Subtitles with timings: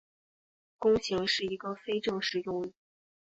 [0.79, 2.73] 弓形是一个非正式用语。